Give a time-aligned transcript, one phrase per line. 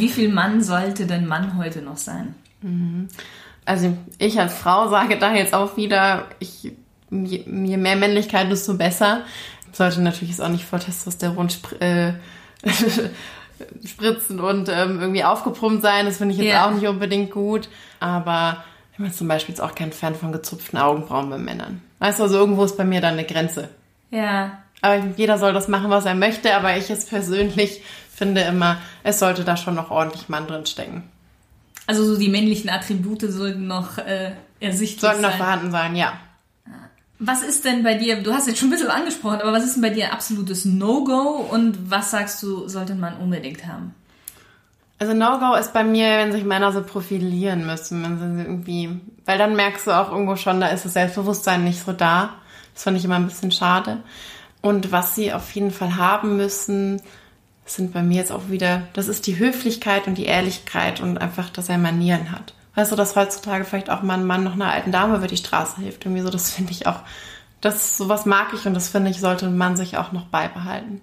[0.00, 2.34] wie viel Mann sollte denn Mann heute noch sein?
[3.64, 6.72] Also ich als Frau sage da jetzt auch wieder, ich,
[7.10, 9.22] je, je mehr Männlichkeit, desto besser.
[9.72, 11.48] Sollte natürlich jetzt auch nicht vor Testosteron
[11.78, 12.12] äh,
[13.86, 16.06] spritzen und ähm, irgendwie aufgepumpt sein.
[16.06, 16.66] Das finde ich jetzt Ja.
[16.66, 17.68] auch nicht unbedingt gut.
[18.00, 21.80] Aber ich bin zum Beispiel jetzt auch kein Fan von gezupften Augenbrauen bei Männern.
[21.98, 23.68] Weißt du, also irgendwo ist bei mir da eine Grenze.
[24.10, 24.58] Ja.
[24.82, 26.54] Aber jeder soll das machen, was er möchte.
[26.56, 27.82] Aber ich es persönlich
[28.20, 31.04] finde immer, es sollte da schon noch ordentlich Mann drin stecken.
[31.86, 35.38] Also so die männlichen Attribute sollten noch äh, ersichtlich Sollten noch sein.
[35.38, 36.12] vorhanden sein, ja.
[37.18, 39.74] Was ist denn bei dir, du hast jetzt schon ein bisschen angesprochen, aber was ist
[39.76, 43.94] denn bei dir ein absolutes No-Go und was sagst du, sollte man unbedingt haben?
[44.98, 49.38] Also No-Go ist bei mir, wenn sich Männer so profilieren müssen, wenn sie irgendwie, weil
[49.38, 52.34] dann merkst du auch irgendwo schon, da ist das Selbstbewusstsein nicht so da.
[52.74, 54.02] Das fand ich immer ein bisschen schade.
[54.60, 57.00] Und was sie auf jeden Fall haben müssen,
[57.74, 61.50] sind bei mir jetzt auch wieder, das ist die Höflichkeit und die Ehrlichkeit und einfach,
[61.50, 62.54] dass er Manieren hat.
[62.74, 65.36] Weißt du, dass heutzutage vielleicht auch mal ein Mann noch einer alten Dame über die
[65.36, 66.04] Straße hilft.
[66.04, 67.00] Irgendwie so, das finde ich auch,
[67.60, 71.00] das, sowas mag ich und das finde ich, sollte ein Mann sich auch noch beibehalten.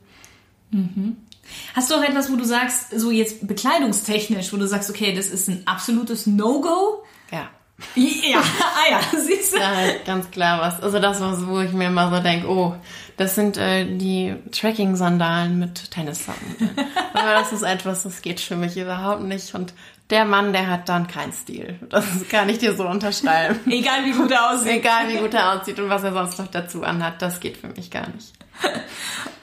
[1.76, 5.28] Hast du auch etwas, wo du sagst, so jetzt bekleidungstechnisch, wo du sagst, okay, das
[5.28, 7.04] ist ein absolutes No-Go?
[7.32, 7.50] Ja.
[7.96, 9.60] Ja, ah ja, siehst du?
[9.60, 10.82] Ja, halt ganz klar was.
[10.82, 12.76] Also das, was, wo ich mir immer so denke, oh,
[13.18, 16.56] das sind äh, die Trekking-Sandalen mit Tennissocken.
[17.14, 19.54] Aber das ist etwas, das geht für mich überhaupt nicht.
[19.56, 19.74] Und
[20.12, 21.80] der Mann, der hat dann keinen Stil.
[21.90, 23.60] Das kann ich dir so unterschreiben.
[23.72, 24.72] Egal wie gut er aussieht.
[24.72, 27.68] Egal wie gut er aussieht und was er sonst noch dazu anhat, das geht für
[27.68, 28.34] mich gar nicht.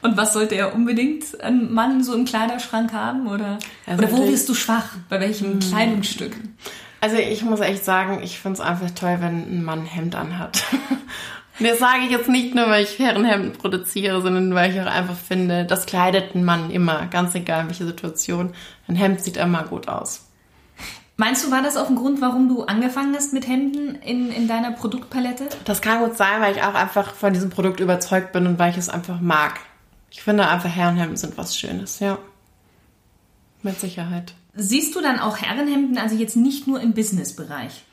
[0.03, 3.27] Und was sollte er unbedingt ein Mann so im Kleiderschrank haben?
[3.27, 4.97] Oder, Also oder wo wirst du schwach?
[5.09, 6.37] Bei welchem Kleidungsstück?
[7.01, 10.15] Also ich muss echt sagen, ich finde es einfach toll, wenn ein Mann ein Hemd
[10.15, 10.65] anhat.
[11.61, 15.17] Das sage ich jetzt nicht nur, weil ich Herrenhemden produziere, sondern weil ich auch einfach
[15.17, 18.53] finde, das kleidet ein Mann immer, ganz egal welche Situation.
[18.89, 20.27] Ein Hemd sieht immer gut aus.
[21.17, 24.49] Meinst du, war das auch ein Grund, warum du angefangen hast mit Hemden in, in
[24.49, 25.49] deiner Produktpalette?
[25.65, 28.73] Das kann gut sein, weil ich auch einfach von diesem Produkt überzeugt bin und weil
[28.73, 29.61] ich es einfach mag.
[30.11, 32.19] Ich finde einfach Herrenhemden sind was Schönes, ja.
[33.63, 34.35] Mit Sicherheit.
[34.55, 37.85] Siehst du dann auch Herrenhemden, also jetzt nicht nur im Businessbereich?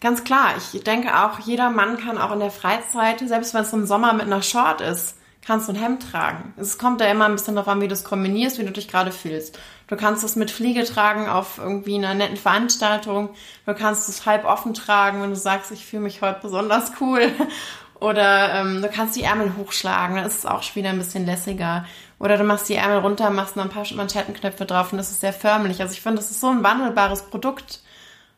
[0.00, 3.72] Ganz klar, ich denke auch, jeder Mann kann auch in der Freizeit, selbst wenn es
[3.74, 6.54] im Sommer mit einer Short ist, kannst du ein Hemd tragen.
[6.56, 8.88] Es kommt ja immer ein bisschen darauf an, wie du es kombinierst, wie du dich
[8.88, 9.58] gerade fühlst.
[9.88, 13.30] Du kannst es mit Fliege tragen auf irgendwie einer netten Veranstaltung.
[13.66, 17.30] Du kannst es halb offen tragen, wenn du sagst, ich fühle mich heute besonders cool.
[18.00, 21.26] Oder ähm, du kannst die Ärmel hochschlagen, dann ist es auch schon wieder ein bisschen
[21.26, 21.84] lässiger.
[22.18, 25.20] Oder du machst die Ärmel runter, machst noch ein paar Manschettenknöpfe drauf und das ist
[25.20, 25.82] sehr förmlich.
[25.82, 27.80] Also ich finde, das ist so ein wandelbares Produkt.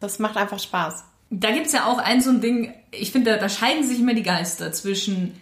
[0.00, 1.04] Das macht einfach Spaß.
[1.34, 4.12] Da gibt's ja auch ein so ein Ding, ich finde, da, da scheiden sich immer
[4.12, 5.40] die Geister zwischen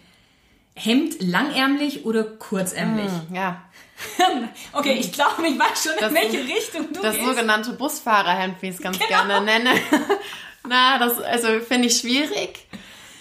[0.73, 3.11] Hemd langärmlich oder kurzärmlich.
[3.33, 3.61] Ja,
[4.73, 7.27] Okay, ich glaube, ich weiß schon, in Das- welche Richtung du das gehst.
[7.27, 9.09] sogenannte Busfahrerhemd, wie ich es ganz Genau.
[9.09, 9.69] gerne nenne.
[10.67, 12.67] Na, das also finde ich schwierig.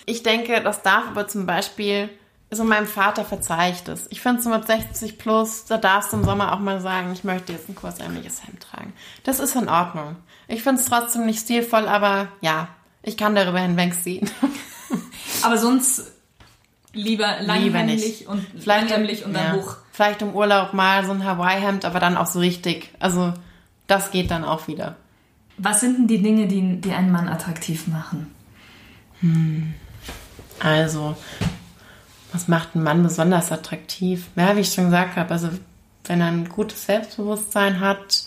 [0.07, 2.09] Ich denke, das darf aber zum Beispiel,
[2.51, 4.07] also meinem Vater verzeihe ich das.
[4.11, 7.23] Ich finde so mit 60 plus, da darfst du im Sommer auch mal sagen, ich
[7.25, 8.93] möchte jetzt ein kurzärmeliges Hemd tragen.
[9.25, 10.17] Das ist in Ordnung.
[10.49, 12.69] Ich finde es trotzdem nicht stilvoll, aber ja,
[13.03, 14.29] ich kann darüber hinwegsehen.
[15.43, 16.11] Aber sonst
[16.93, 19.77] lieber langhemdlich und Vielleicht- langärmlich und dann ja, hoch.
[19.93, 22.93] Vielleicht im Urlaub mal so ein Hawaii-Hemd, aber dann auch so richtig.
[22.99, 23.33] Also
[23.87, 24.97] das geht dann auch wieder.
[25.57, 28.35] Was sind denn die Dinge, die, die einen Mann attraktiv machen?
[30.59, 31.17] Also,
[32.33, 34.27] was macht einen Mann besonders attraktiv?
[34.37, 35.49] Ja, wie ich schon gesagt habe, also
[36.05, 38.25] wenn er ein gutes Selbstbewusstsein hat,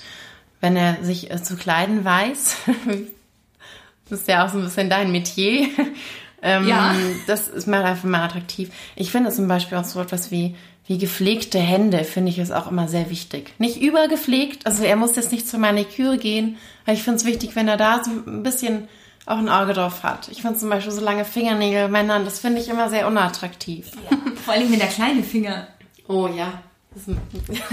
[0.61, 2.55] wenn er sich äh, zu kleiden weiß,
[4.09, 5.67] das ist ja auch so ein bisschen dein Metier.
[6.45, 6.93] Ähm, Ja.
[7.25, 8.69] Das ist mal einfach mal attraktiv.
[8.97, 12.69] Ich finde zum Beispiel auch so etwas wie, wie gepflegte Hände, finde ich, ist auch
[12.69, 13.53] immer sehr wichtig.
[13.59, 17.55] Nicht übergepflegt, also er muss jetzt nicht zur Maniküre gehen, aber ich finde es wichtig,
[17.55, 18.89] wenn er da so ein bisschen
[19.25, 20.27] auch ein Auge drauf hat.
[20.29, 23.91] Ich finde zum Beispiel so lange Fingernägel Männern, das finde ich immer sehr unattraktiv.
[24.43, 25.67] Vor allem, wenn der kleine Finger.
[26.07, 26.61] Oh ja.
[26.93, 27.17] Das ist,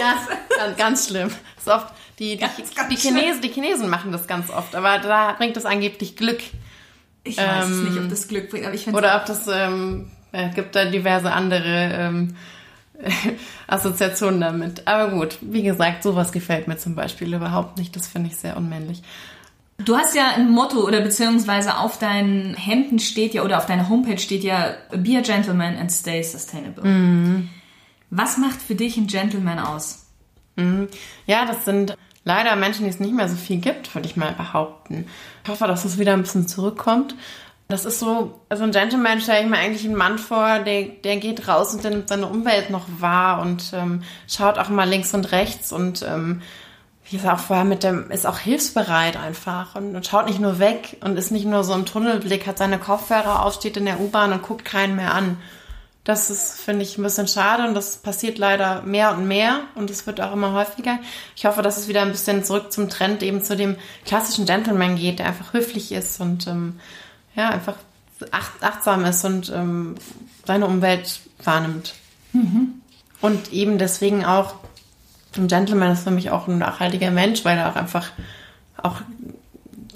[0.00, 1.30] ja, ganz, schlimm.
[1.56, 4.98] Das oft, die, die, Ganz, ganz die, Chinesen, die Chinesen machen das ganz oft, aber
[4.98, 6.40] da bringt das angeblich Glück.
[7.22, 9.46] Ich weiß es Ähm, nicht, ob das Glück bringt, aber ich finde Oder ob das,
[9.46, 12.36] ähm, es gibt da diverse andere ähm,
[13.68, 14.88] Assoziationen damit.
[14.88, 17.94] Aber gut, wie gesagt, sowas gefällt mir zum Beispiel überhaupt nicht.
[17.94, 19.02] Das finde ich sehr unmännlich.
[19.84, 23.88] Du hast ja ein Motto oder beziehungsweise auf deinen Hemden steht ja oder auf deiner
[23.88, 26.82] Homepage steht ja Be a Gentleman and Stay Sustainable.
[28.10, 30.06] Was macht für dich ein Gentleman aus?
[31.26, 34.32] Ja, das sind leider Menschen, die es nicht mehr so viel gibt, würde ich mal
[34.32, 35.06] behaupten.
[35.44, 37.14] Ich hoffe, dass es wieder ein bisschen zurückkommt.
[37.68, 41.18] Das ist so, also ein Gentleman stelle ich mir eigentlich einen Mann vor, der, der
[41.18, 45.14] geht raus und der nimmt seine Umwelt noch wahr und ähm, schaut auch mal links
[45.14, 46.42] und rechts und ähm,
[47.10, 50.58] wie gesagt, auch vorher mit dem, ist auch hilfsbereit einfach und, und, schaut nicht nur
[50.58, 54.00] weg und ist nicht nur so im Tunnelblick, hat seine Kopfhörer auf, steht in der
[54.00, 55.38] U-Bahn und guckt keinen mehr an.
[56.04, 59.90] Das ist, finde ich, ein bisschen schade und das passiert leider mehr und mehr und
[59.90, 60.98] es wird auch immer häufiger.
[61.36, 63.76] Ich hoffe, dass es wieder ein bisschen zurück zum Trend eben zu dem
[64.06, 66.80] klassischen Gentleman geht, der einfach höflich ist und ähm,
[67.34, 67.74] ja, einfach
[68.30, 69.96] acht, achtsam ist und ähm,
[70.46, 71.94] seine Umwelt wahrnimmt.
[72.32, 72.80] Mhm.
[73.20, 74.54] Und eben deswegen auch,
[75.36, 78.10] ein Gentleman ist für mich auch ein nachhaltiger Mensch, weil er auch einfach
[78.82, 79.00] auch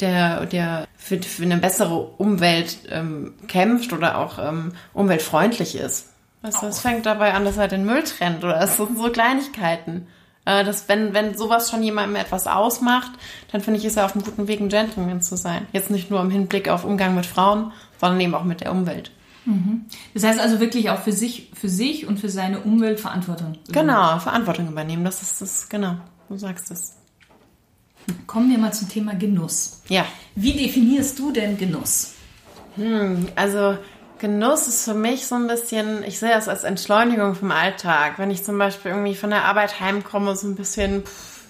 [0.01, 6.11] der, der für, für eine bessere Umwelt ähm, kämpft oder auch ähm, umweltfreundlich ist.
[6.43, 10.09] Weißt du, es fängt dabei an, dass er den Müll trennt oder so, so Kleinigkeiten.
[10.45, 13.13] Äh, dass wenn, wenn sowas schon jemandem etwas ausmacht,
[13.53, 15.67] dann finde ich, ist er auf einem guten Weg, ein Gentleman zu sein.
[15.73, 19.13] Jetzt nicht nur im Hinblick auf Umgang mit Frauen, sondern eben auch mit der Umwelt.
[19.45, 19.87] Mhm.
[20.15, 23.55] Das heißt also wirklich auch für sich, für sich und für seine Umwelt Verantwortung.
[23.69, 23.73] Übernehmen.
[23.73, 25.05] Genau, Verantwortung übernehmen.
[25.05, 25.97] Das ist das, genau.
[26.29, 26.97] Du sagst es.
[28.27, 29.83] Kommen wir mal zum Thema Genuss.
[29.89, 30.05] Ja.
[30.35, 32.15] Wie definierst du denn Genuss?
[32.77, 33.77] Hm, also
[34.19, 38.19] Genuss ist für mich so ein bisschen, ich sehe das als Entschleunigung vom Alltag.
[38.19, 41.45] Wenn ich zum Beispiel irgendwie von der Arbeit heimkomme, so ein bisschen pff,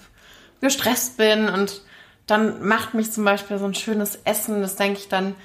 [0.61, 1.81] gestresst bin und
[2.27, 5.35] dann macht mich zum Beispiel so ein schönes Essen, das denke ich dann,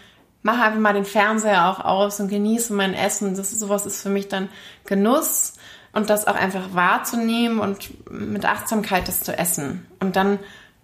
[0.43, 3.37] mache einfach mal den Fernseher auch aus und genieße mein Essen.
[3.37, 4.49] Das ist, sowas ist für mich dann
[4.85, 5.55] Genuss
[5.93, 9.87] und das auch einfach wahrzunehmen und mit Achtsamkeit das zu essen.
[10.01, 10.39] Und dann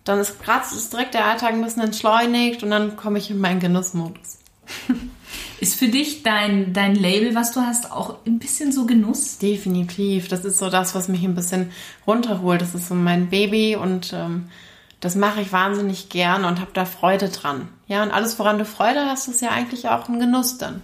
[0.04, 3.40] dann ist gerade ist direkt der Alltag ein bisschen entschleunigt und dann komme ich in
[3.40, 4.38] meinen Genussmodus.
[5.60, 9.38] Ist für dich dein, dein Label, was du hast, auch ein bisschen so Genuss?
[9.38, 10.28] Definitiv.
[10.28, 11.70] Das ist so das, was mich ein bisschen
[12.06, 12.60] runterholt.
[12.60, 14.48] Das ist so mein Baby und ähm,
[15.00, 17.68] das mache ich wahnsinnig gern und habe da Freude dran.
[17.86, 20.82] Ja, und alles, woran du Freude hast, ist ja eigentlich auch ein Genuss dann.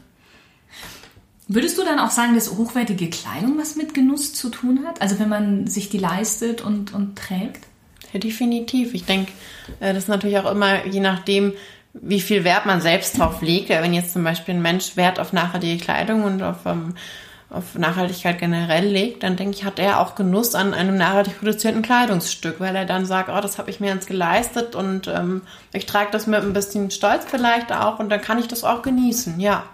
[1.48, 5.02] Würdest du dann auch sagen, dass hochwertige Kleidung was mit Genuss zu tun hat?
[5.02, 7.66] Also wenn man sich die leistet und, und trägt?
[8.12, 8.94] Ja, definitiv.
[8.94, 9.32] Ich denke,
[9.80, 11.52] äh, das ist natürlich auch immer je nachdem,
[11.92, 13.68] wie viel Wert man selbst drauf legt.
[13.68, 16.94] Wenn jetzt zum Beispiel ein Mensch Wert auf nachhaltige Kleidung und auf, ähm,
[17.50, 21.82] auf Nachhaltigkeit generell legt, dann denke ich, hat er auch Genuss an einem nachhaltig produzierten
[21.82, 25.42] Kleidungsstück, weil er dann sagt, oh, das habe ich mir jetzt geleistet und ähm,
[25.72, 28.82] ich trage das mit ein bisschen Stolz vielleicht auch und dann kann ich das auch
[28.82, 29.64] genießen, ja.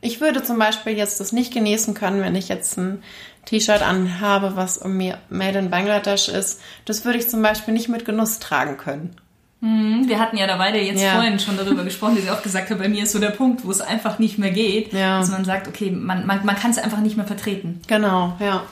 [0.00, 3.02] Ich würde zum Beispiel jetzt das nicht genießen können, wenn ich jetzt ein
[3.46, 6.60] T-Shirt anhabe, was um mir Made in Bangladesch ist.
[6.84, 9.16] Das würde ich zum Beispiel nicht mit Genuss tragen können.
[9.60, 11.14] Mhm, wir hatten ja da beide jetzt ja.
[11.14, 13.64] vorhin schon darüber gesprochen, dass ich auch gesagt habe, bei mir ist so der Punkt,
[13.64, 14.92] wo es einfach nicht mehr geht.
[14.92, 15.18] Ja.
[15.18, 17.80] Dass man sagt, okay, man, man, man kann es einfach nicht mehr vertreten.
[17.88, 18.62] Genau, ja.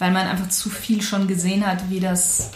[0.00, 2.50] Weil man einfach zu viel schon gesehen hat, wie das,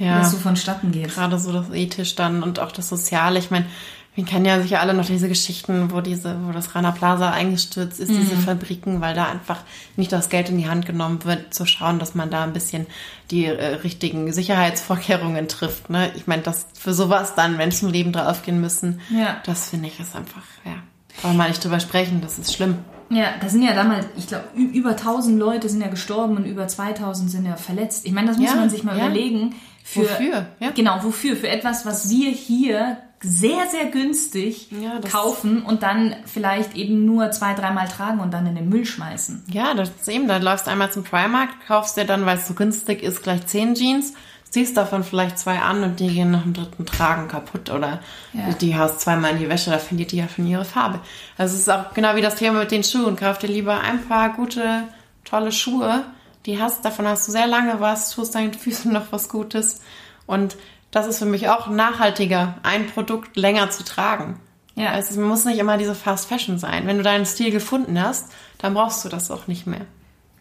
[0.00, 0.16] ja.
[0.16, 1.14] wie das so vonstatten geht.
[1.14, 3.38] Gerade so das ethisch dann und auch das Soziale.
[3.38, 3.66] Ich meine,
[4.14, 8.00] wir kennen ja sicher alle noch diese Geschichten, wo diese, wo das Rana Plaza eingestürzt
[8.00, 8.18] ist, mhm.
[8.18, 9.60] diese Fabriken, weil da einfach
[9.96, 12.86] nicht das Geld in die Hand genommen wird, zu schauen, dass man da ein bisschen
[13.30, 15.90] die äh, richtigen Sicherheitsvorkehrungen trifft.
[15.90, 16.10] Ne?
[16.16, 19.36] Ich meine, dass für sowas dann Menschenleben draufgehen müssen, ja.
[19.46, 20.74] das finde ich ist einfach, ja,
[21.22, 22.78] brauchen wir nicht drüber sprechen, das ist schlimm.
[23.10, 26.68] Ja, da sind ja damals, ich glaube, über 1000 Leute sind ja gestorben und über
[26.68, 28.06] 2000 sind ja verletzt.
[28.06, 29.06] Ich meine, das muss ja, man sich mal ja.
[29.06, 29.54] überlegen.
[29.90, 30.46] Für, wofür?
[30.60, 30.70] Ja.
[30.70, 31.36] Genau, wofür?
[31.36, 37.32] Für etwas, was wir hier sehr, sehr günstig ja, kaufen und dann vielleicht eben nur
[37.32, 39.44] zwei, dreimal tragen und dann in den Müll schmeißen.
[39.52, 42.46] Ja, das ist eben, da läufst du einmal zum Primark, kaufst dir dann, weil es
[42.46, 44.14] so günstig ist, gleich zehn Jeans,
[44.48, 47.98] ziehst davon vielleicht zwei an und die gehen nach dem dritten Tragen kaputt oder
[48.32, 48.52] ja.
[48.52, 51.00] die haust zweimal in die Wäsche, da verliert die ja von ihrer Farbe.
[51.36, 53.16] Also es ist auch genau wie das Thema mit den Schuhen.
[53.16, 54.84] Kauf dir lieber ein paar gute,
[55.24, 56.04] tolle Schuhe,
[56.46, 59.80] die hast, davon hast du sehr lange was, tust deinen Füßen noch was Gutes
[60.26, 60.56] und
[60.90, 64.40] das ist für mich auch nachhaltiger, ein Produkt länger zu tragen.
[64.74, 64.90] Ja.
[64.90, 66.86] Also es muss nicht immer diese Fast Fashion sein.
[66.86, 69.86] Wenn du deinen Stil gefunden hast, dann brauchst du das auch nicht mehr.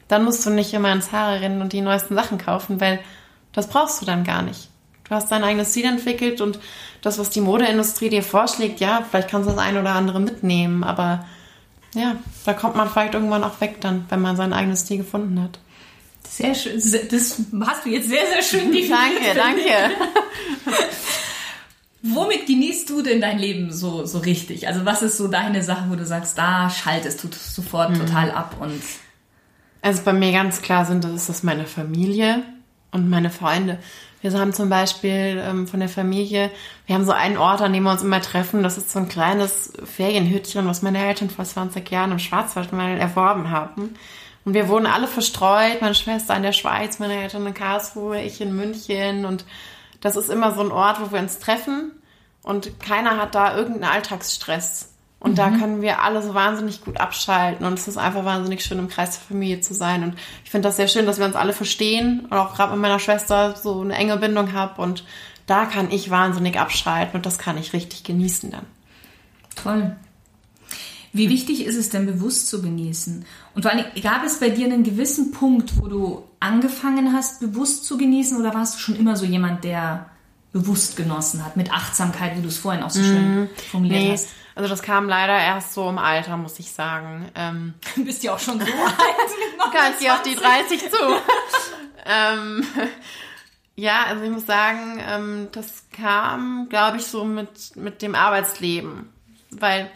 [0.08, 3.00] Dann musst du nicht immer ins Haare rennen und die neuesten Sachen kaufen, weil
[3.52, 4.70] das brauchst du dann gar nicht.
[5.04, 6.60] Du hast dein eigenes Stil entwickelt und
[7.02, 10.84] das, was die Modeindustrie dir vorschlägt, ja, vielleicht kannst du das ein oder andere mitnehmen,
[10.84, 11.26] aber
[11.96, 12.16] ja,
[12.46, 15.60] da kommt man vielleicht irgendwann auch weg dann, wenn man sein eigenes Stil gefunden hat.
[16.30, 16.76] Sehr schön.
[16.76, 19.36] Das hast du jetzt sehr, sehr schön definiert.
[19.36, 19.92] danke, danke.
[22.02, 24.68] Womit genießt du denn dein Leben so, so richtig?
[24.68, 28.00] Also was ist so deine Sache, wo du sagst, da schaltest du sofort mhm.
[28.00, 28.82] total ab und...
[29.82, 32.44] Also bei mir ganz klar sind, das ist das meine Familie
[32.92, 33.80] und meine Freunde.
[34.22, 36.52] Wir haben zum Beispiel ähm, von der Familie,
[36.86, 38.64] wir haben so einen Ort, an dem wir uns immer treffen.
[38.64, 42.98] Das ist so ein kleines Ferienhütchen, was meine Eltern vor 20 Jahren im Schwarzwald mal
[42.98, 43.96] erworben haben.
[44.50, 48.42] Und wir wurden alle verstreut, meine Schwester in der Schweiz, meine Eltern in Karlsruhe, ich
[48.42, 49.26] in München.
[49.26, 49.46] Und
[50.02, 51.92] das ist immer so ein Ort, wo wir uns treffen
[52.42, 54.92] und keiner hat da irgendeinen Alltagsstress.
[55.20, 55.36] Und mhm.
[55.36, 57.64] da können wir alle so wahnsinnig gut abschalten.
[57.64, 60.02] Und es ist einfach wahnsinnig schön, im Kreis der Familie zu sein.
[60.02, 62.22] Und ich finde das sehr schön, dass wir uns alle verstehen.
[62.22, 64.82] Und auch gerade mit meiner Schwester so eine enge Bindung habe.
[64.82, 65.04] Und
[65.46, 67.18] da kann ich wahnsinnig abschalten.
[67.18, 68.66] Und das kann ich richtig genießen dann.
[69.56, 69.96] Toll.
[71.12, 73.26] Wie wichtig ist es denn, bewusst zu genießen?
[73.56, 77.86] Und vor allem, gab es bei dir einen gewissen Punkt, wo du angefangen hast, bewusst
[77.86, 78.38] zu genießen?
[78.40, 80.10] Oder warst du schon immer so jemand, der
[80.52, 84.12] bewusst genossen hat, mit Achtsamkeit, wie du es vorhin auch so schön mm, formuliert nee.
[84.12, 84.30] hast?
[84.56, 87.30] Also das kam leider erst so im Alter, muss ich sagen.
[87.36, 88.74] Ähm, du bist ja auch schon so alt.
[89.58, 90.98] Mit Kann ich auf die 30 zu.
[92.06, 92.66] ähm,
[93.76, 99.10] ja, also ich muss sagen, ähm, das kam, glaube ich, so mit, mit dem Arbeitsleben.
[99.52, 99.90] Weil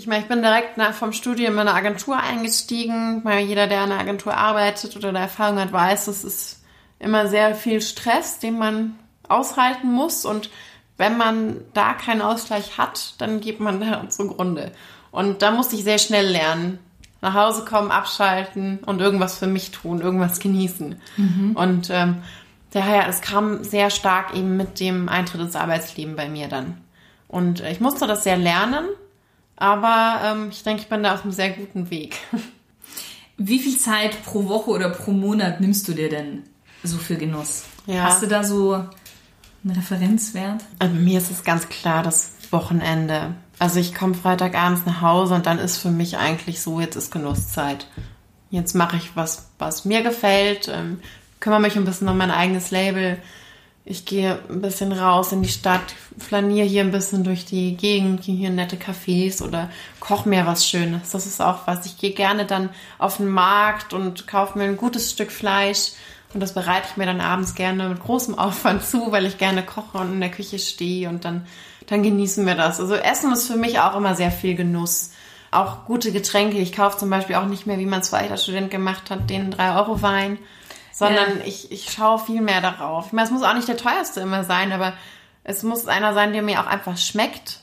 [0.00, 3.84] ich meine, ich bin direkt nach, vom Studium in eine Agentur eingestiegen, weil jeder, der
[3.84, 6.62] in einer Agentur arbeitet oder da Erfahrung hat, weiß, es ist
[6.98, 10.48] immer sehr viel Stress, den man aushalten muss und
[10.96, 14.72] wenn man da keinen Ausgleich hat, dann geht man da zugrunde.
[15.10, 16.78] Und da musste ich sehr schnell lernen.
[17.20, 20.98] Nach Hause kommen, abschalten und irgendwas für mich tun, irgendwas genießen.
[21.18, 21.56] Mhm.
[21.56, 22.22] Und ähm,
[22.70, 26.80] daher, es kam sehr stark eben mit dem Eintritt ins Arbeitsleben bei mir dann.
[27.28, 28.86] Und ich musste das sehr lernen,
[29.60, 32.16] aber ähm, ich denke, ich bin da auf einem sehr guten Weg.
[33.36, 36.42] Wie viel Zeit pro Woche oder pro Monat nimmst du dir denn
[36.82, 37.64] so für Genuss?
[37.86, 38.04] Ja.
[38.04, 40.62] Hast du da so einen Referenzwert?
[40.78, 43.34] Also mir ist es ganz klar das Wochenende.
[43.58, 47.12] Also ich komme Freitagabends nach Hause und dann ist für mich eigentlich so, jetzt ist
[47.12, 47.86] Genusszeit.
[48.50, 51.00] Jetzt mache ich was, was mir gefällt, ähm,
[51.38, 53.18] kümmere mich ein bisschen um mein eigenes Label
[53.84, 58.22] ich gehe ein bisschen raus in die Stadt, flaniere hier ein bisschen durch die Gegend,
[58.22, 59.70] gehe hier in nette Cafés oder
[60.00, 61.10] koche mir was Schönes.
[61.10, 61.86] Das ist auch was.
[61.86, 62.68] Ich gehe gerne dann
[62.98, 65.92] auf den Markt und kaufe mir ein gutes Stück Fleisch.
[66.32, 69.64] Und das bereite ich mir dann abends gerne mit großem Aufwand zu, weil ich gerne
[69.64, 71.46] koche und in der Küche stehe und dann,
[71.86, 72.80] dann genießen wir das.
[72.80, 75.12] Also Essen ist für mich auch immer sehr viel Genuss.
[75.50, 76.58] Auch gute Getränke.
[76.58, 79.28] Ich kaufe zum Beispiel auch nicht mehr, wie man es vorher als Student gemacht hat,
[79.30, 80.38] den 3-Euro-Wein
[81.00, 81.46] sondern ja.
[81.46, 83.06] ich, ich schaue viel mehr darauf.
[83.06, 84.92] Ich meine, es muss auch nicht der teuerste immer sein, aber
[85.44, 87.60] es muss einer sein, der mir auch einfach schmeckt.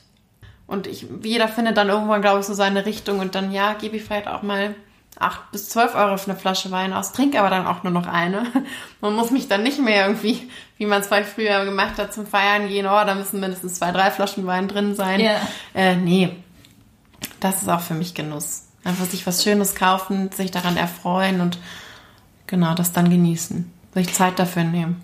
[0.66, 3.96] Und ich, jeder findet dann irgendwann, glaube ich, so seine Richtung und dann, ja, gebe
[3.96, 4.74] ich vielleicht auch mal
[5.20, 8.08] 8 bis 12 Euro für eine Flasche Wein aus, trinke aber dann auch nur noch
[8.08, 8.44] eine.
[9.00, 12.26] Man muss mich dann nicht mehr irgendwie, wie man es vielleicht früher gemacht hat, zum
[12.26, 15.20] Feiern gehen, oh, da müssen mindestens zwei, drei Flaschen Wein drin sein.
[15.20, 15.40] Ja.
[15.74, 16.34] Äh, nee,
[17.38, 18.64] das ist auch für mich Genuss.
[18.82, 21.58] Einfach sich was Schönes kaufen, sich daran erfreuen und
[22.48, 23.70] genau, das dann genießen.
[23.94, 24.96] Sich Zeit dafür nehmen.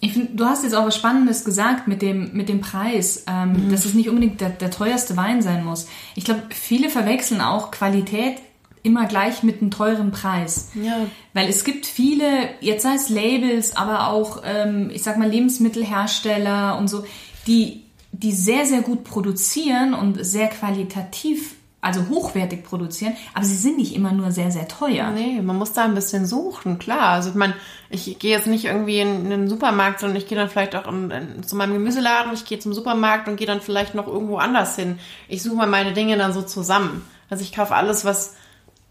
[0.00, 3.66] Ich finde, du hast jetzt auch was Spannendes gesagt mit dem, mit dem Preis, ähm,
[3.66, 3.70] mhm.
[3.70, 5.86] dass es nicht unbedingt der, der teuerste Wein sein muss.
[6.14, 8.38] Ich glaube, viele verwechseln auch Qualität
[8.82, 10.70] immer gleich mit einem teuren Preis.
[10.74, 11.06] Ja.
[11.34, 16.78] Weil es gibt viele, jetzt sei es Labels, aber auch, ähm, ich sag mal, Lebensmittelhersteller
[16.78, 17.04] und so,
[17.46, 23.78] die, die sehr, sehr gut produzieren und sehr qualitativ also hochwertig produzieren, aber sie sind
[23.78, 25.10] nicht immer nur sehr, sehr teuer.
[25.10, 27.08] Nee, man muss da ein bisschen suchen, klar.
[27.08, 27.54] Also ich meine,
[27.88, 30.86] ich gehe jetzt nicht irgendwie in, in den Supermarkt, sondern ich gehe dann vielleicht auch
[30.86, 34.36] in, in, zu meinem Gemüseladen, ich gehe zum Supermarkt und gehe dann vielleicht noch irgendwo
[34.36, 34.98] anders hin.
[35.28, 37.06] Ich suche mal meine Dinge dann so zusammen.
[37.30, 38.34] Also ich kaufe alles, was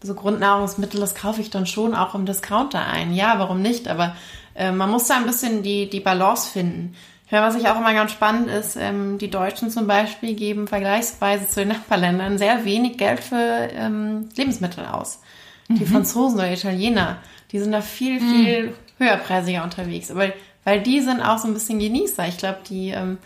[0.02, 3.12] so Grundnahrungsmittel, das kaufe ich dann schon auch im Discounter ein.
[3.12, 3.86] Ja, warum nicht?
[3.86, 4.16] Aber
[4.54, 6.96] äh, man muss da ein bisschen die, die Balance finden.
[7.30, 11.46] Ja, was ich auch immer ganz spannend ist, ähm, die Deutschen zum Beispiel geben vergleichsweise
[11.46, 15.20] zu den Nachbarländern sehr wenig Geld für ähm, Lebensmittel aus.
[15.68, 15.86] Die mhm.
[15.86, 17.18] Franzosen oder Italiener,
[17.52, 18.30] die sind da viel, mhm.
[18.30, 18.74] viel mhm.
[18.98, 20.10] höherpreisiger unterwegs.
[20.10, 20.32] Aber
[20.64, 22.26] weil die sind auch so ein bisschen Genießer.
[22.26, 23.18] Ich glaube, die, ähm,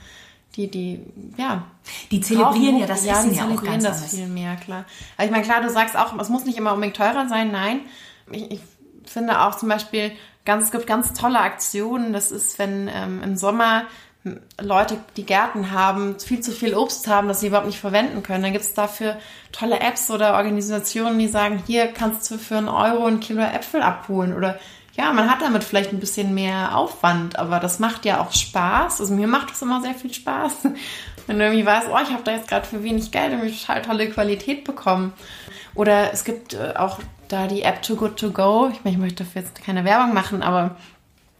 [0.56, 1.00] die, die,
[1.36, 1.64] ja.
[2.10, 4.14] Die zelebrieren ja das ja, Essen ja auch ganz das anders.
[4.14, 4.84] viel mehr, klar.
[5.16, 7.50] Aber ich meine, klar, du sagst auch, es muss nicht immer unbedingt teurer sein.
[7.50, 7.80] Nein.
[8.30, 8.60] Ich, ich
[9.04, 10.12] finde auch zum Beispiel,
[10.44, 12.12] ganz, es gibt ganz tolle Aktionen.
[12.12, 13.84] Das ist, wenn ähm, im Sommer
[14.60, 18.42] Leute, die Gärten haben, viel zu viel Obst haben, das sie überhaupt nicht verwenden können.
[18.42, 19.18] Dann gibt es dafür
[19.52, 23.82] tolle Apps oder Organisationen, die sagen, hier kannst du für einen Euro ein Kilo Äpfel
[23.82, 24.34] abholen.
[24.34, 24.58] Oder
[24.94, 29.00] ja, man hat damit vielleicht ein bisschen mehr Aufwand, aber das macht ja auch Spaß.
[29.00, 30.68] Also mir macht das immer sehr viel Spaß.
[31.26, 33.82] Wenn du irgendwie weißt, oh, ich habe da jetzt gerade für wenig Geld irgendwie total
[33.82, 35.12] tolle Qualität bekommen.
[35.74, 36.98] Oder es gibt äh, auch
[37.28, 38.70] da die App Too Good To Go.
[38.72, 40.76] Ich meine, ich möchte dafür jetzt keine Werbung machen, aber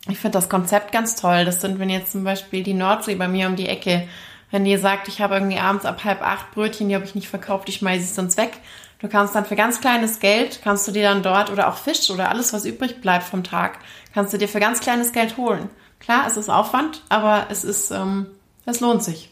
[0.08, 1.44] ich finde das Konzept ganz toll.
[1.44, 4.08] Das sind, wenn jetzt zum Beispiel die Nordsee bei mir um die Ecke,
[4.50, 7.28] wenn die sagt, ich habe irgendwie abends ab halb acht Brötchen, die habe ich nicht
[7.28, 8.52] verkauft, ich schmeiße es sonst weg.
[9.00, 12.10] Du kannst dann für ganz kleines Geld, kannst du dir dann dort oder auch Fisch
[12.10, 13.78] oder alles, was übrig bleibt vom Tag,
[14.14, 15.68] kannst du dir für ganz kleines Geld holen.
[15.98, 18.26] Klar, es ist Aufwand, aber es ist, ähm,
[18.66, 19.30] es lohnt sich.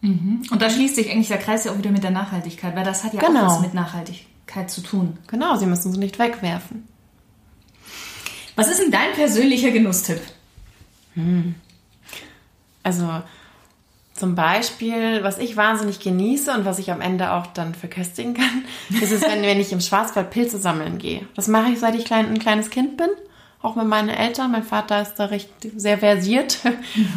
[0.00, 0.42] Mhm.
[0.50, 3.04] Und da schließt sich eigentlich der Kreis ja auch wieder mit der Nachhaltigkeit, weil das
[3.04, 3.46] hat ja genau.
[3.46, 4.31] auch was mit Nachhaltigkeit
[4.70, 5.18] zu tun.
[5.26, 6.86] Genau, sie müssen sie nicht wegwerfen.
[8.56, 10.20] Was ist denn dein persönlicher Genusstipp?
[11.14, 11.54] Hm.
[12.82, 13.22] Also,
[14.14, 18.64] Zum Beispiel, was ich wahnsinnig genieße und was ich am Ende auch dann verköstigen kann,
[19.00, 21.26] ist es, wenn, wenn ich im Schwarzwald Pilze sammeln gehe.
[21.34, 23.08] Das mache ich, seit ich klein, ein kleines Kind bin.
[23.62, 24.52] Auch mit meinen Eltern.
[24.52, 26.58] Mein Vater ist da recht sehr versiert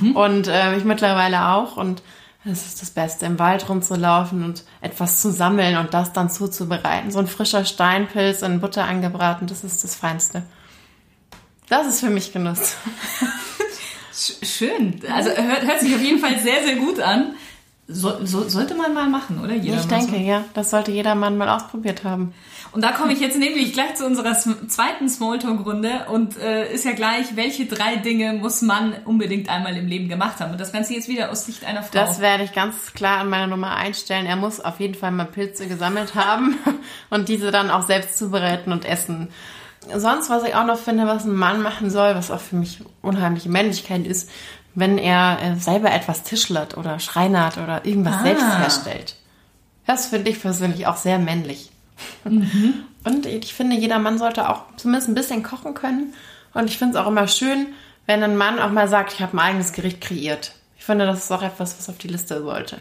[0.02, 0.16] mhm.
[0.16, 1.76] und äh, ich mittlerweile auch.
[1.76, 2.02] Und
[2.46, 7.12] es ist das Beste, im Wald rumzulaufen und etwas zu sammeln und das dann zuzubereiten.
[7.12, 10.44] So ein frischer Steinpilz in Butter angebraten, das ist das Feinste.
[11.70, 12.76] Das ist für mich Genuss.
[14.44, 15.02] Schön.
[15.12, 17.34] Also hört, hört sich auf jeden Fall sehr, sehr gut an.
[17.88, 19.54] So, so, sollte man mal machen, oder?
[19.54, 20.18] Jeder ich denke, so.
[20.18, 20.44] ja.
[20.54, 22.34] Das sollte jeder Mann mal ausprobiert haben.
[22.76, 26.92] Und da komme ich jetzt nämlich gleich zu unserer zweiten Smalltalk-Runde und äh, ist ja
[26.92, 30.52] gleich, welche drei Dinge muss man unbedingt einmal im Leben gemacht haben?
[30.52, 31.94] Und das Ganze jetzt wieder aus Sicht einer Frau.
[31.94, 34.26] Das werde ich ganz klar an meiner Nummer einstellen.
[34.26, 36.58] Er muss auf jeden Fall mal Pilze gesammelt haben
[37.10, 39.30] und diese dann auch selbst zubereiten und essen
[39.94, 42.80] sonst, was ich auch noch finde, was ein Mann machen soll, was auch für mich
[43.02, 44.30] unheimliche Männlichkeit ist,
[44.74, 48.24] wenn er äh, selber etwas tischlert oder schreinert oder irgendwas ah.
[48.24, 49.16] selbst herstellt.
[49.86, 51.72] Das finde ich persönlich auch sehr männlich.
[52.24, 52.74] Mhm.
[53.04, 56.14] Und ich finde, jeder Mann sollte auch zumindest ein bisschen kochen können.
[56.54, 57.68] Und ich finde es auch immer schön,
[58.06, 60.54] wenn ein Mann auch mal sagt, ich habe ein eigenes Gericht kreiert.
[60.78, 62.80] Ich finde, das ist auch etwas, was auf die Liste sollte.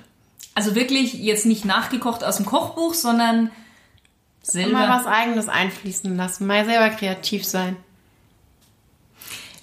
[0.54, 3.50] Also wirklich jetzt nicht nachgekocht aus dem Kochbuch, sondern
[4.44, 4.73] Selber.
[4.73, 7.76] Mal was Eigenes einfließen lassen, mal selber kreativ sein.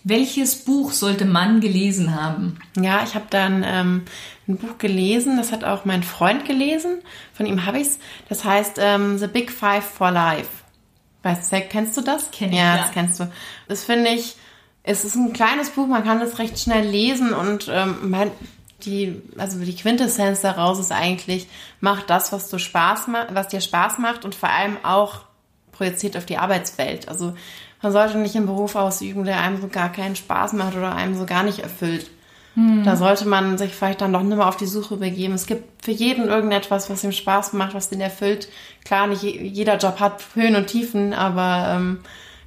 [0.04, 2.58] Welches Buch sollte man gelesen haben?
[2.76, 4.04] Ja, ich habe dann ähm,
[4.52, 7.00] ein Buch gelesen, das hat auch mein Freund gelesen.
[7.34, 8.00] Von ihm habe ich es.
[8.30, 10.50] Das heißt ähm, The Big Five for Life.
[11.24, 12.32] Weißt du, kennst du das?
[12.32, 13.32] Kenn ich, ja, ja, das kennst du.
[13.68, 14.36] Das finde ich,
[14.84, 18.32] es ist ein kleines Buch, man kann es recht schnell lesen und ähm, man,
[18.86, 21.48] die, also die Quintessenz daraus ist eigentlich,
[21.80, 25.22] mach das, was du Spaß was dir Spaß macht und vor allem auch
[25.72, 27.08] projiziert auf die Arbeitswelt.
[27.08, 27.36] Also
[27.82, 31.16] man sollte nicht einen Beruf ausüben, der einem so gar keinen Spaß macht oder einem
[31.16, 32.10] so gar nicht erfüllt.
[32.56, 32.84] Hm.
[32.84, 35.34] Da sollte man sich vielleicht dann doch nicht mehr auf die Suche begeben.
[35.34, 38.50] Es gibt für jeden irgendetwas, was ihm Spaß macht, was den erfüllt.
[38.84, 42.00] Klar, nicht jeder Job hat Höhen und Tiefen, aber ähm,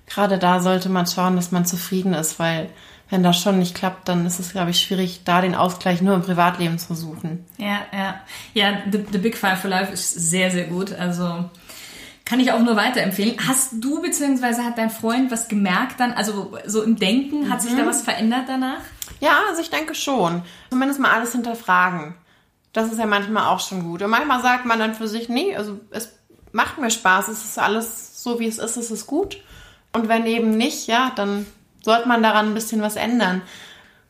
[0.06, 2.68] gerade da sollte man schauen, dass man zufrieden ist, weil
[3.10, 6.14] wenn das schon nicht klappt, dann ist es, glaube ich, schwierig, da den Ausgleich nur
[6.14, 7.44] im Privatleben zu suchen.
[7.58, 8.20] Ja, ja.
[8.54, 10.92] Ja, The, The Big Five for Life ist sehr, sehr gut.
[10.92, 11.48] Also
[12.24, 13.36] kann ich auch nur weiterempfehlen.
[13.46, 17.64] Hast du beziehungsweise hat dein Freund was gemerkt dann, also so im Denken, hat mhm.
[17.64, 17.88] sich da mhm.
[17.88, 18.80] was verändert danach?
[19.20, 20.42] Ja, also ich denke schon.
[20.70, 22.14] Zumindest mal alles hinterfragen.
[22.72, 24.02] Das ist ja manchmal auch schon gut.
[24.02, 26.12] Und manchmal sagt man dann für sich, nee, also es
[26.52, 29.42] macht mir Spaß, es ist alles so, wie es ist, es ist gut.
[29.92, 31.46] Und wenn eben nicht, ja, dann
[31.82, 33.42] sollte man daran ein bisschen was ändern.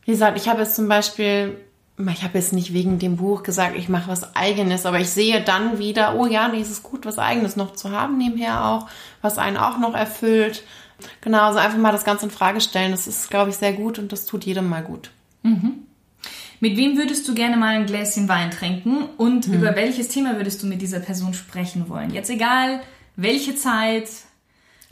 [0.05, 1.59] Wie gesagt, ich habe jetzt zum Beispiel,
[1.97, 5.41] ich habe jetzt nicht wegen dem Buch gesagt, ich mache was Eigenes, aber ich sehe
[5.41, 8.87] dann wieder, oh ja, nee, es ist gut, was Eigenes noch zu haben nebenher auch,
[9.21, 10.63] was einen auch noch erfüllt.
[11.21, 13.97] Genau, also einfach mal das Ganze in Frage stellen, das ist, glaube ich, sehr gut
[13.97, 15.11] und das tut jedem mal gut.
[15.43, 15.85] Mhm.
[16.59, 19.55] Mit wem würdest du gerne mal ein Gläschen Wein trinken und mhm.
[19.55, 22.13] über welches Thema würdest du mit dieser Person sprechen wollen?
[22.13, 22.81] Jetzt egal,
[23.15, 24.09] welche Zeit,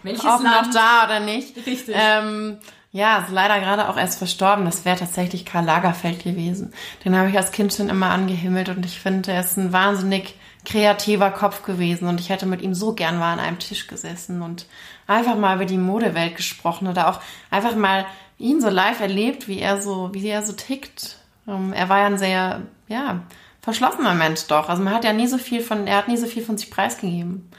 [0.03, 0.67] welches Ob Land?
[0.67, 1.55] noch da oder nicht.
[1.65, 1.95] Richtig.
[1.97, 2.57] Ähm,
[2.93, 4.65] ja, ist leider gerade auch erst verstorben.
[4.65, 6.71] Das wäre tatsächlich Karl Lagerfeld gewesen.
[7.03, 10.35] Den habe ich als Kind schon immer angehimmelt und ich finde, er ist ein wahnsinnig
[10.63, 14.43] kreativer Kopf gewesen und ich hätte mit ihm so gern mal an einem Tisch gesessen
[14.43, 14.67] und
[15.07, 18.05] einfach mal über die Modewelt gesprochen oder auch einfach mal
[18.37, 21.17] ihn so live erlebt, wie er so, wie er so tickt.
[21.47, 23.21] Ähm, er war ja ein sehr, ja,
[23.61, 24.69] verschlossener Mensch doch.
[24.69, 26.69] Also man hat ja nie so viel von, er hat nie so viel von sich
[26.69, 27.49] preisgegeben.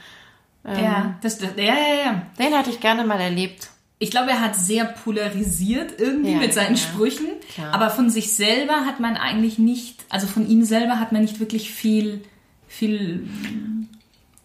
[0.65, 2.21] Ähm, ja, das, das, ja, ja, ja.
[2.39, 3.69] Den hatte ich gerne mal erlebt.
[3.97, 7.73] Ich glaube, er hat sehr polarisiert irgendwie ja, mit seinen ja, Sprüchen, klar.
[7.73, 11.39] aber von sich selber hat man eigentlich nicht, also von ihm selber hat man nicht
[11.39, 12.21] wirklich viel,
[12.67, 13.27] viel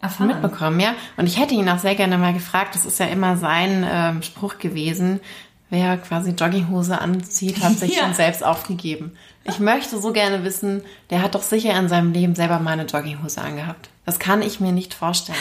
[0.01, 0.29] erfahren.
[0.29, 0.95] Mitbekommen, ja.
[1.17, 4.23] Und ich hätte ihn auch sehr gerne mal gefragt, das ist ja immer sein ähm,
[4.23, 5.21] Spruch gewesen,
[5.69, 8.05] wer quasi Jogginghose anzieht, hat sich ja.
[8.05, 9.13] schon selbst aufgegeben.
[9.45, 12.85] Ich möchte so gerne wissen, der hat doch sicher in seinem Leben selber mal eine
[12.85, 13.89] Jogginghose angehabt.
[14.05, 15.39] Das kann ich mir nicht vorstellen.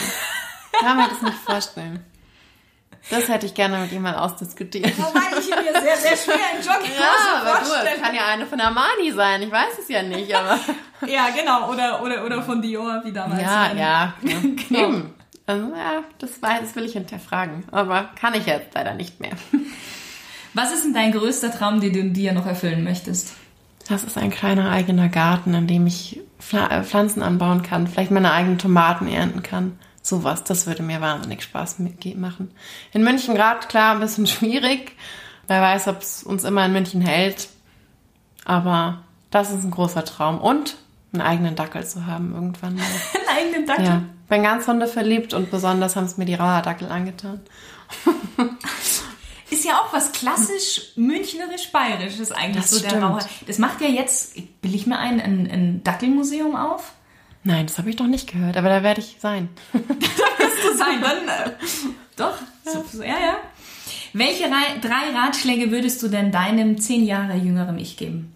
[0.80, 2.00] kann mir das nicht vorstellen.
[3.08, 4.96] Das hätte ich gerne mit ihm mal ausdiskutiert.
[4.98, 7.86] Wobei ich mir sehr, sehr schwer in Jogginghose ja, aber vorstellen.
[7.86, 10.58] Du, das kann ja eine von Armani sein, ich weiß es ja nicht, aber...
[11.06, 13.42] ja, genau, oder, oder, oder von Dior, wie damals.
[13.42, 13.80] Ja, eine.
[13.80, 14.14] ja.
[14.22, 14.36] ja.
[14.68, 15.02] genau.
[15.46, 19.32] Also, ja, das, weiß, das will ich hinterfragen, aber kann ich jetzt leider nicht mehr.
[20.54, 23.34] Was ist denn dein größter Traum, den du dir noch erfüllen möchtest?
[23.88, 26.20] Das ist ein kleiner eigener Garten, in dem ich
[26.52, 29.78] äh, Pflanzen anbauen kann, vielleicht meine eigenen Tomaten ernten kann.
[30.02, 31.78] Sowas, das würde mir wahnsinnig Spaß
[32.16, 32.50] machen.
[32.92, 34.96] In München gerade, klar, ein bisschen schwierig.
[35.46, 37.48] Wer weiß, ob es uns immer in München hält.
[38.44, 40.40] Aber das ist ein großer Traum.
[40.40, 40.76] Und
[41.12, 42.84] einen eigenen Dackel zu haben irgendwann mal.
[43.28, 43.84] einen eigenen Dackel?
[43.84, 44.02] Ja.
[44.28, 47.40] Bin ganz Hunde verliebt und besonders haben es mir die Rauhardackel angetan.
[49.50, 53.02] ist ja auch was klassisch münchnerisch-bayerisches eigentlich Das so der.
[53.02, 53.26] Raucher.
[53.46, 56.92] Das macht ja jetzt, will ich mir ein, ein, ein Dackelmuseum auf?
[57.42, 59.48] Nein, das habe ich noch nicht gehört, aber da werde ich sein.
[59.72, 61.50] zu sein, dann äh,
[62.16, 62.34] doch.
[62.64, 63.36] So, so, ja, ja.
[64.12, 68.34] Welche Rei- drei Ratschläge würdest du denn deinem zehn Jahre jüngeren Ich geben?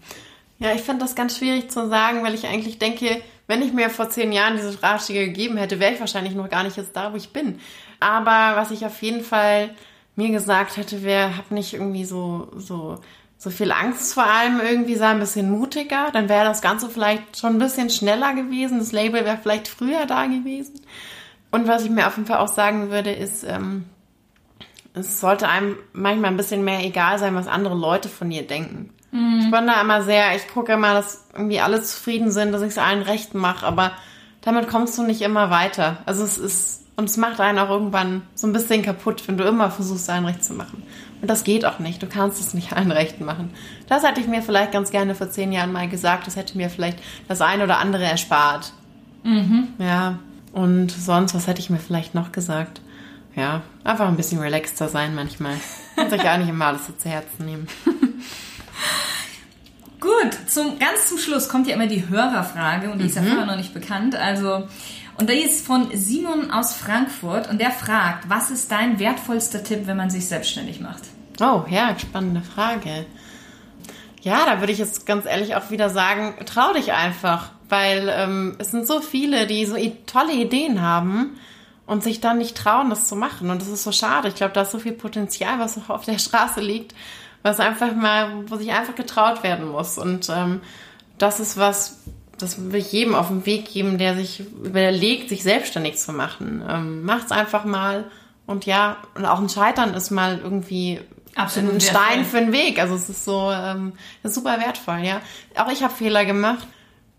[0.57, 3.89] Ja, ich finde das ganz schwierig zu sagen, weil ich eigentlich denke, wenn ich mir
[3.89, 7.11] vor zehn Jahren diese Ratschläge gegeben hätte, wäre ich wahrscheinlich noch gar nicht jetzt da,
[7.11, 7.59] wo ich bin.
[7.99, 9.69] Aber was ich auf jeden Fall
[10.15, 12.99] mir gesagt hätte, wäre, hab nicht irgendwie so, so,
[13.45, 16.09] so viel Angst vor allem irgendwie, sei ein bisschen mutiger.
[16.11, 18.79] Dann wäre das Ganze vielleicht schon ein bisschen schneller gewesen.
[18.79, 20.81] Das Label wäre vielleicht früher da gewesen.
[21.51, 23.85] Und was ich mir auf jeden Fall auch sagen würde, ist, ähm,
[24.95, 28.89] es sollte einem manchmal ein bisschen mehr egal sein, was andere Leute von dir denken.
[29.41, 32.69] Ich bin da immer sehr, ich gucke immer, dass irgendwie alle zufrieden sind, dass ich
[32.69, 33.91] es allen recht mache, aber
[34.41, 35.99] damit kommst du nicht immer weiter.
[36.07, 39.43] Also es ist, und es macht einen auch irgendwann so ein bisschen kaputt, wenn du
[39.43, 40.83] immer versuchst, allen recht zu machen.
[41.21, 42.01] Und das geht auch nicht.
[42.01, 43.51] Du kannst es nicht allen recht machen.
[43.87, 46.27] Das hätte ich mir vielleicht ganz gerne vor zehn Jahren mal gesagt.
[46.27, 48.71] Das hätte mir vielleicht das eine oder andere erspart.
[49.79, 50.19] Ja.
[50.53, 52.79] Und sonst, was hätte ich mir vielleicht noch gesagt?
[53.35, 55.55] Ja, einfach ein bisschen relaxter sein manchmal.
[55.97, 57.67] Und sich auch nicht immer alles so zu Herzen nehmen.
[59.99, 63.45] Gut, zum, ganz zum Schluss kommt ja immer die Hörerfrage und die ist ja vorher
[63.45, 64.15] noch nicht bekannt.
[64.15, 64.67] Also,
[65.17, 69.87] und die ist von Simon aus Frankfurt und der fragt, was ist dein wertvollster Tipp,
[69.87, 71.03] wenn man sich selbstständig macht?
[71.39, 73.05] Oh, ja, spannende Frage.
[74.21, 78.55] Ja, da würde ich jetzt ganz ehrlich auch wieder sagen, trau dich einfach, weil ähm,
[78.57, 79.75] es sind so viele, die so
[80.05, 81.37] tolle Ideen haben
[81.85, 83.49] und sich dann nicht trauen, das zu machen.
[83.49, 84.27] Und das ist so schade.
[84.27, 86.95] Ich glaube, da ist so viel Potenzial, was noch auf der Straße liegt,
[87.43, 89.97] was einfach mal, wo sich einfach getraut werden muss.
[89.97, 90.61] Und ähm,
[91.17, 91.99] das ist was,
[92.37, 96.63] das will ich jedem auf den Weg geben, der sich überlegt, sich selbstständig zu machen.
[96.67, 98.05] Ähm, macht's einfach mal.
[98.45, 100.99] Und ja, und auch ein Scheitern ist mal irgendwie
[101.35, 102.01] Absolut ein wertvoll.
[102.01, 102.79] Stein für den Weg.
[102.79, 103.93] Also es ist so, ähm,
[104.23, 105.21] ist super wertvoll, ja.
[105.55, 106.67] Auch ich habe Fehler gemacht.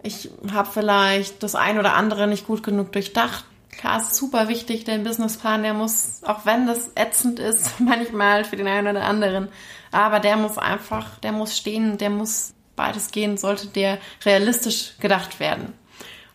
[0.02, 3.44] Ich habe vielleicht das ein oder andere nicht gut genug durchdacht.
[3.70, 8.44] Klar, es ist super wichtig, der Businessplan, der muss, auch wenn das ätzend ist, manchmal
[8.44, 9.48] für den einen oder anderen,
[9.92, 15.40] aber der muss einfach, der muss stehen, der muss beides gehen, sollte der realistisch gedacht
[15.40, 15.72] werden.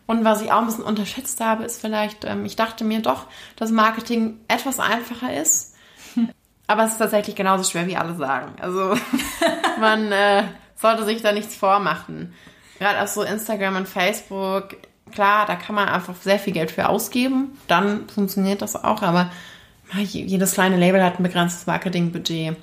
[0.06, 3.26] Und was ich auch ein bisschen unterschätzt habe, ist vielleicht, ähm, ich dachte mir doch,
[3.56, 5.74] dass Marketing etwas einfacher ist.
[6.66, 8.52] Aber es ist tatsächlich genauso schwer, wie alle sagen.
[8.60, 8.94] Also
[9.80, 10.42] man äh,
[10.76, 12.34] sollte sich da nichts vormachen.
[12.78, 14.76] Gerade auf so Instagram und Facebook,
[15.12, 17.56] klar, da kann man einfach sehr viel Geld für ausgeben.
[17.68, 19.30] Dann funktioniert das auch, aber
[19.96, 22.56] je- jedes kleine Label hat ein begrenztes Marketingbudget.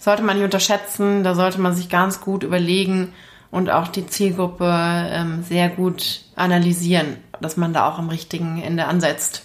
[0.00, 3.12] Sollte man nicht unterschätzen, da sollte man sich ganz gut überlegen
[3.50, 4.64] und auch die Zielgruppe
[5.10, 9.42] ähm, sehr gut analysieren, dass man da auch am richtigen Ende ansetzt.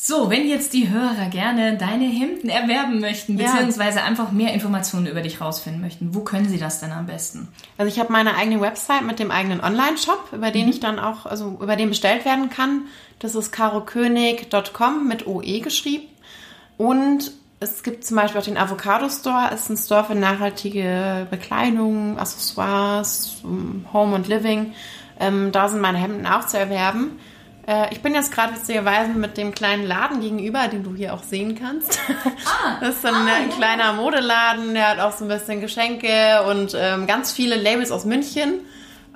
[0.00, 3.50] So, wenn jetzt die Hörer gerne deine Hemden erwerben möchten, Ja.
[3.50, 7.48] beziehungsweise einfach mehr Informationen über dich rausfinden möchten, wo können sie das denn am besten?
[7.76, 11.26] Also ich habe meine eigene Website mit dem eigenen Online-Shop, über den ich dann auch,
[11.26, 12.82] also über den bestellt werden kann.
[13.18, 16.06] Das ist karokönig.com mit OE geschrieben.
[16.76, 19.50] Und es gibt zum Beispiel auch den Avocado Store.
[19.52, 23.42] Es ist ein Store für nachhaltige Bekleidung, Accessoires,
[23.92, 24.74] Home und Living.
[25.18, 27.18] Ähm, da sind meine Hemden auch zu erwerben.
[27.66, 31.24] Äh, ich bin jetzt gerade witzigerweise mit dem kleinen Laden gegenüber, den du hier auch
[31.24, 31.98] sehen kannst.
[32.80, 36.76] das ist so ein, ein kleiner Modeladen, der hat auch so ein bisschen Geschenke und
[36.78, 38.60] ähm, ganz viele Labels aus München.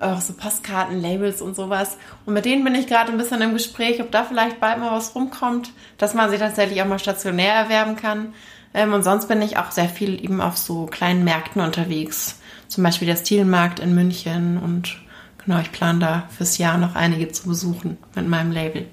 [0.03, 1.97] Auch so Postkarten, Labels und sowas.
[2.27, 4.93] Und mit denen bin ich gerade ein bisschen im Gespräch, ob da vielleicht bald mal
[4.93, 8.35] was rumkommt, dass man sie tatsächlich auch mal stationär erwerben kann.
[8.75, 12.41] Ähm, und sonst bin ich auch sehr viel eben auf so kleinen Märkten unterwegs.
[12.69, 14.97] Zum Beispiel der Stilmarkt in München und
[15.45, 18.87] genau, ich plane da fürs Jahr noch einige zu besuchen mit meinem Label.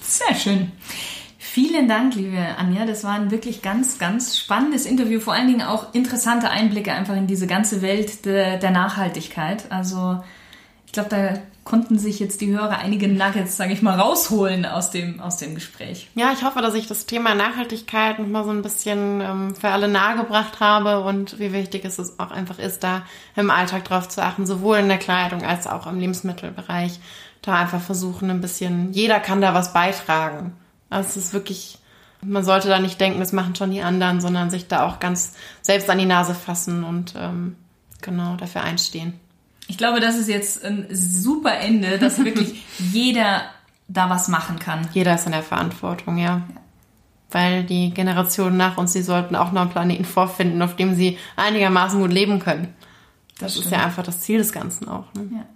[0.00, 0.72] Sehr schön.
[1.52, 2.86] Vielen Dank, liebe Anja.
[2.86, 5.18] Das war ein wirklich ganz, ganz spannendes Interview.
[5.18, 9.64] Vor allen Dingen auch interessante Einblicke einfach in diese ganze Welt de, der Nachhaltigkeit.
[9.68, 10.22] Also
[10.86, 11.34] ich glaube, da
[11.64, 15.56] konnten sich jetzt die Hörer einige Nuggets, sage ich mal, rausholen aus dem, aus dem
[15.56, 16.08] Gespräch.
[16.14, 19.70] Ja, ich hoffe, dass ich das Thema Nachhaltigkeit noch mal so ein bisschen ähm, für
[19.70, 23.02] alle nahegebracht habe und wie wichtig es auch einfach ist, da
[23.34, 27.00] im Alltag drauf zu achten, sowohl in der Kleidung als auch im Lebensmittelbereich.
[27.42, 30.52] Da einfach versuchen, ein bisschen, jeder kann da was beitragen.
[30.90, 31.78] Also es ist wirklich,
[32.22, 35.32] man sollte da nicht denken, das machen schon die anderen, sondern sich da auch ganz
[35.62, 37.56] selbst an die Nase fassen und ähm,
[38.02, 39.14] genau dafür einstehen.
[39.68, 43.42] Ich glaube, das ist jetzt ein super Ende, dass wirklich jeder
[43.88, 44.88] da was machen kann.
[44.92, 46.42] Jeder ist in der Verantwortung, ja.
[47.30, 51.18] Weil die Generationen nach uns, die sollten auch noch einen Planeten vorfinden, auf dem sie
[51.36, 52.74] einigermaßen gut leben können.
[53.38, 53.76] Das, ist stimmt.
[53.76, 55.04] ja einfach das Ziel des Ganzen auch.
[55.14, 55.28] Ne?
[55.32, 55.46] Ja.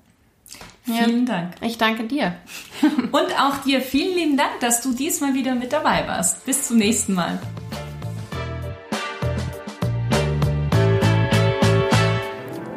[0.85, 1.55] Vielen Dank.
[1.63, 2.35] Ich danke dir.
[3.13, 6.45] Und auch dir vielen lieben Dank, dass du diesmal wieder mit dabei warst.
[6.45, 7.41] Bis zum nächsten Mal.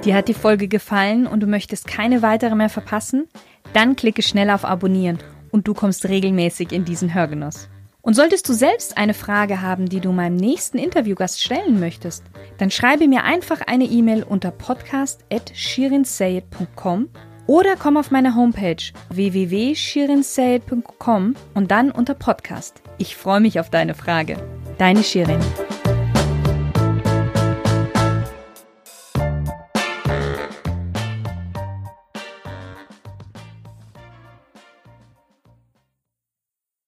[0.06, 3.28] Dir hat die Folge gefallen und du möchtest keine weitere mehr verpassen?
[3.74, 5.18] Dann klicke schnell auf Abonnieren
[5.52, 7.68] und du kommst regelmäßig in diesen Hörgenuss.
[8.02, 12.24] Und solltest du selbst eine Frage haben, die du meinem nächsten Interviewgast stellen möchtest,
[12.58, 17.10] dann schreibe mir einfach eine E-Mail unter podcast.shirinsayed.com
[17.48, 18.78] oder komm auf meine Homepage
[19.10, 22.82] www.shirinsayed.com und dann unter Podcast.
[22.98, 24.36] Ich freue mich auf deine Frage.
[24.78, 25.40] Deine Shirin.